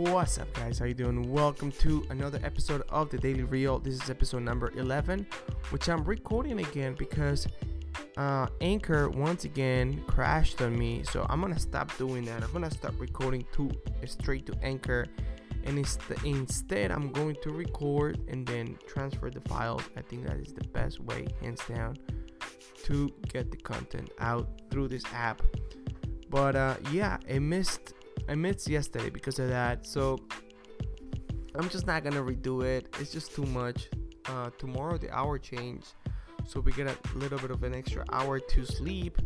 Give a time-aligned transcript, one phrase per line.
[0.00, 0.78] What's up, guys?
[0.78, 1.30] How you doing?
[1.30, 3.78] Welcome to another episode of the Daily Reel.
[3.78, 5.26] This is episode number 11,
[5.68, 7.46] which I'm recording again because
[8.16, 11.02] uh, Anchor once again crashed on me.
[11.04, 12.42] So I'm gonna stop doing that.
[12.42, 13.70] I'm gonna stop recording to
[14.06, 15.04] straight to Anchor,
[15.64, 19.82] and inst- instead I'm going to record and then transfer the files.
[19.98, 21.98] I think that is the best way, hands down,
[22.84, 25.42] to get the content out through this app.
[26.30, 27.92] But uh, yeah, I missed
[28.30, 29.84] I missed yesterday because of that.
[29.84, 30.16] So
[31.56, 32.94] I'm just not gonna redo it.
[33.00, 33.88] It's just too much.
[34.26, 35.86] Uh, tomorrow the hour change,
[36.46, 39.18] so we get a little bit of an extra hour to sleep.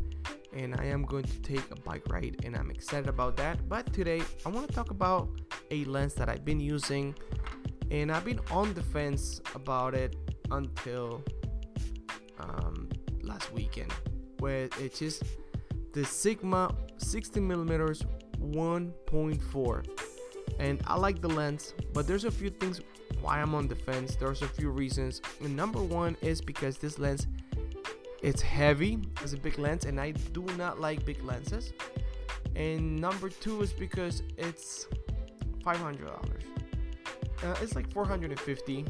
[0.55, 3.69] And I am going to take a bike ride, and I'm excited about that.
[3.69, 5.29] But today I want to talk about
[5.71, 7.15] a lens that I've been using,
[7.91, 10.17] and I've been on the fence about it
[10.51, 11.23] until
[12.39, 12.89] um,
[13.23, 13.93] last weekend,
[14.39, 15.25] where it's just
[15.93, 18.03] the Sigma 16 millimeters
[18.53, 19.87] 1.4
[20.59, 22.81] and I like the lens but there's a few things
[23.25, 24.17] why I'm on the fence.
[24.17, 25.23] There's a few reasons.
[25.41, 27.27] And number one is because this lens
[28.23, 28.99] it's heavy.
[29.23, 31.73] It's a big lens and I do not like big lenses.
[32.55, 34.87] And number two is because it's
[35.65, 36.05] $500
[37.43, 38.85] uh, it's like 450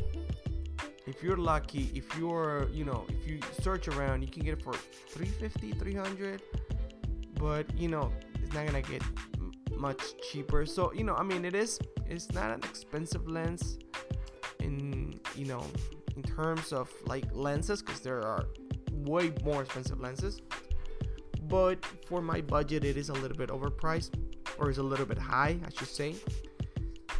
[1.06, 4.62] if you're lucky if you're you know if you search around you can get it
[4.62, 6.42] for 350 300
[7.34, 9.02] but you know it's not gonna get
[9.77, 10.67] much cheaper.
[10.67, 13.78] So you know i mean it is it's not an expensive lens
[14.61, 15.64] in you know
[16.17, 18.47] in terms of like lenses because there are
[18.92, 20.41] way more expensive lenses.
[21.48, 24.14] But for my budget it is a little bit overpriced
[24.58, 26.14] or is a little bit high i should say.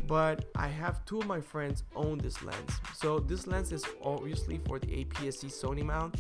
[0.07, 2.73] But i have two of my friends own this lens.
[2.95, 6.15] So this lens is obviously for the APS-C sony mount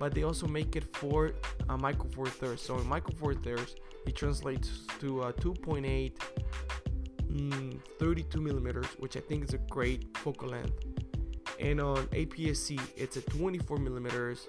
[0.00, 1.32] but they also make it for
[1.68, 2.62] a micro four thirds.
[2.62, 3.76] So in micro four thirds
[4.06, 6.12] it translates to a 2.8
[7.30, 10.72] mm, 32 millimeters which i think is a great focal length.
[11.60, 14.48] And on APS-C it's a 24 millimeters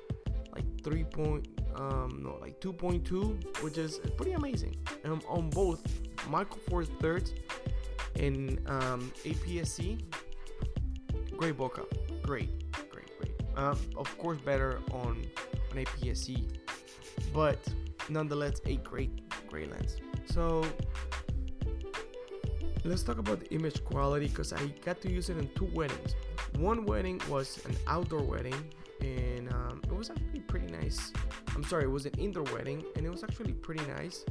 [0.55, 4.75] like 3 point um no like 2.2 which is pretty amazing.
[5.03, 5.81] And on both
[6.29, 7.33] micro four thirds
[8.15, 9.97] and um, APS-C
[11.35, 11.85] great bokeh
[12.23, 12.49] great
[12.89, 13.33] great great.
[13.57, 15.25] Um, of course better on
[15.71, 16.47] on APS-C
[17.33, 17.59] but
[18.09, 19.11] nonetheless a great
[19.49, 19.97] gray lens.
[20.25, 20.65] So
[22.83, 26.15] let's talk about the image quality because I got to use it in two weddings.
[26.57, 28.55] One wedding was an outdoor wedding
[29.01, 31.11] and um, it was actually pretty nice.
[31.55, 34.25] I'm sorry, it was an indoor wedding and it was actually pretty nice.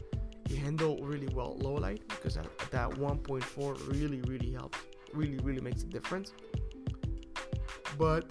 [0.49, 4.78] It handled really well low light because that 1.4 really really helps.
[5.12, 6.33] Really really makes a difference.
[7.99, 8.27] But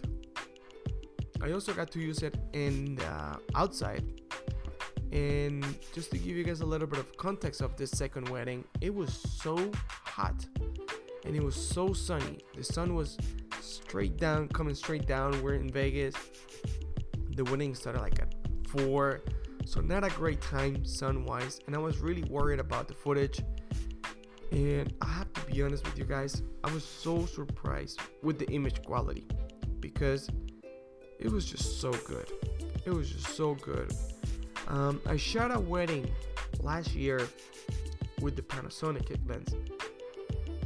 [1.42, 4.04] I also got to use it in uh, outside
[5.12, 8.64] and just to give you guys a little bit of context of this second wedding,
[8.80, 10.46] it was so hot
[11.26, 12.40] and it was so sunny.
[12.56, 13.18] The sun was
[13.60, 15.42] straight down, coming straight down.
[15.42, 16.16] We're in Vegas.
[17.36, 18.36] The wedding started like at
[18.68, 19.22] 4,
[19.66, 21.60] so not a great time sun wise.
[21.66, 23.42] And I was really worried about the footage.
[24.52, 28.50] And I have to be honest with you guys, I was so surprised with the
[28.52, 29.28] image quality
[29.80, 30.30] because
[31.20, 32.32] it was just so good.
[32.86, 33.94] It was just so good.
[34.68, 36.10] Um, I shot a wedding
[36.62, 37.28] last year
[38.22, 39.54] with the Panasonic kit lens,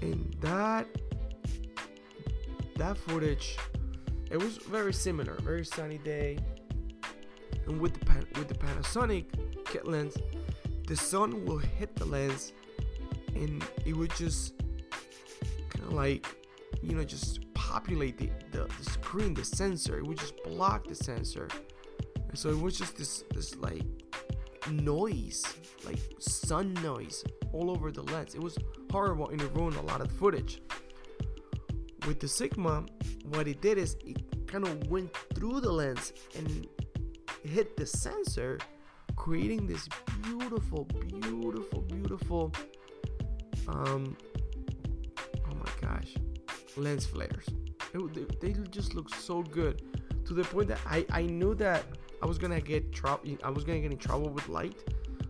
[0.02, 0.88] and that
[2.76, 3.58] that footage
[4.34, 6.40] it was very similar, very sunny day.
[7.68, 9.26] And with the pan- with the Panasonic
[9.66, 10.18] kit lens,
[10.88, 12.52] the sun will hit the lens,
[13.36, 14.56] and it would just
[15.70, 16.26] kind of like
[16.82, 19.98] you know just populate the, the, the screen, the sensor.
[19.98, 21.48] It would just block the sensor
[22.34, 23.84] and so it was just this this like
[24.72, 25.44] noise,
[25.86, 28.34] like sun noise all over the lens.
[28.34, 28.58] It was
[28.92, 30.60] horrible and it ruined a lot of footage.
[32.08, 32.86] With the Sigma,
[33.26, 36.68] what it did is it kind of went through the lens and
[37.44, 38.58] hit the sensor,
[39.16, 39.88] creating this
[40.24, 42.52] beautiful, beautiful, beautiful
[43.68, 44.18] um
[45.48, 46.16] oh my gosh,
[46.78, 47.48] lens flares.
[47.94, 49.82] It, they, they just look so good
[50.26, 51.84] to the point that I, I knew that
[52.22, 53.38] I was gonna get trouble.
[53.44, 54.76] I was gonna get in trouble with light,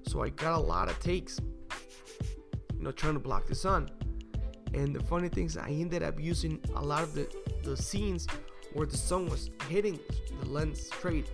[0.04, 1.40] so I got a lot of takes.
[2.78, 3.90] You know, trying to block the sun.
[4.74, 7.28] And the funny thing is, I ended up using a lot of the
[7.64, 8.28] the scenes
[8.74, 10.00] where the sun was hitting
[10.40, 11.30] the lens straight,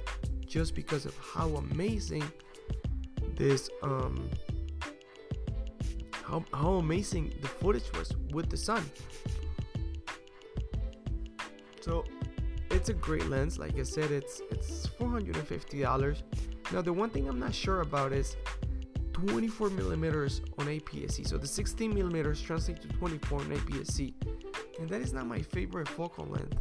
[0.45, 2.23] just because of how amazing
[3.35, 4.29] this um
[6.23, 8.83] how how amazing the footage was with the sun.
[11.89, 12.05] So
[12.69, 13.57] it's a great lens.
[13.57, 16.21] Like I said, it's it's $450.
[16.71, 18.37] Now the one thing I'm not sure about is
[19.13, 21.23] 24 millimeters on APS-C.
[21.23, 24.13] So the 16 millimeters translate to 24 on APS-C,
[24.79, 26.59] and that is not my favorite focal length,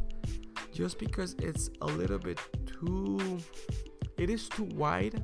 [0.73, 3.39] just because it's a little bit too.
[4.17, 5.23] It is too wide.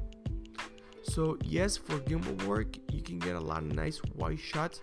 [1.03, 4.83] So yes, for gimbal work, you can get a lot of nice wide shots,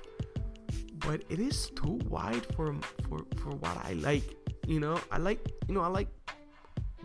[0.98, 2.74] but it is too wide for
[3.08, 4.41] for for what I like.
[4.72, 6.08] You know, I like you know I like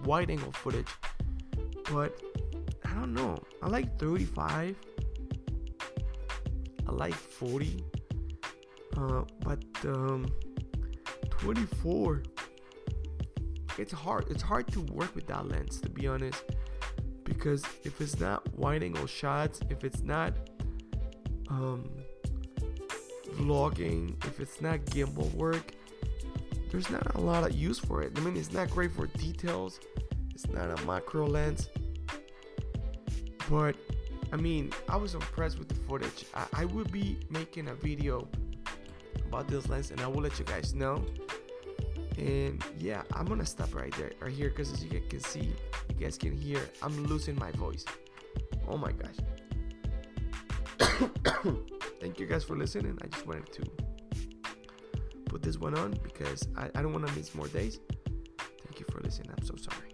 [0.04, 0.86] wide angle footage,
[1.92, 2.16] but
[2.84, 3.42] I don't know.
[3.60, 4.76] I like 35.
[6.86, 7.84] I like 40.
[8.96, 10.32] Uh, but um,
[11.30, 12.22] 24.
[13.78, 14.26] It's hard.
[14.30, 16.44] It's hard to work with that lens, to be honest,
[17.24, 20.34] because if it's not wide angle shots, if it's not
[21.48, 21.90] um,
[23.34, 25.74] vlogging, if it's not gimbal work,
[26.70, 28.12] there's not a lot of use for it.
[28.16, 29.80] I mean, it's not great for details.
[30.34, 31.68] It's not a macro lens.
[33.48, 33.76] But
[34.32, 36.24] I mean, I was impressed with the footage.
[36.34, 38.28] I, I will be making a video
[39.28, 41.04] about this lens and I will let you guys know.
[42.18, 45.52] And yeah, I'm gonna stop right there, right here, because as you guys can see,
[45.88, 47.84] you guys can hear, I'm losing my voice.
[48.68, 49.16] Oh my gosh.
[52.00, 52.98] Thank you guys for listening.
[53.02, 53.85] I just wanted to
[55.36, 57.78] put this one on because I, I don't want to miss more days.
[58.38, 59.30] Thank you for listening.
[59.36, 59.85] I'm so sorry.